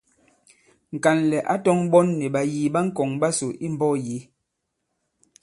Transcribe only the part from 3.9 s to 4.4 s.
yě.